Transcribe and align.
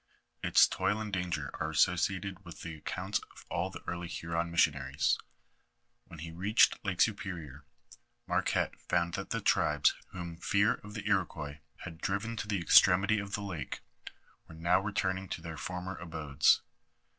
Its 0.41 0.67
toil 0.67 0.99
and 0.99 1.13
danger 1.13 1.51
are 1.59 1.69
associated 1.69 2.43
with 2.43 2.61
the 2.63 2.81
acco\<nts 2.81 3.21
of 3.35 3.45
all 3.51 3.69
the 3.69 3.81
earlv 3.81 4.09
Hnron 4.09 4.49
missionaries. 4.49 5.19
Wlien 6.09 6.21
he 6.21 6.31
reached 6.31 6.83
Lake 6.83 6.99
Superior, 6.99 7.65
Marquette 8.25 8.79
found 8.81 9.13
that 9.13 9.29
the 9.29 9.41
tribes 9.41 9.93
whom 10.07 10.37
fear 10.37 10.73
of 10.83 10.95
the 10.95 11.07
Iroquois 11.07 11.59
had 11.81 11.99
driven 12.01 12.35
to 12.37 12.47
the 12.47 12.59
extremity 12.59 13.19
of 13.19 13.35
the 13.35 13.41
lake, 13.43 13.81
were 14.47 14.55
now 14.55 14.79
returning 14.79 15.29
to 15.29 15.39
their 15.39 15.55
former 15.55 15.95
abodes. 15.95 16.61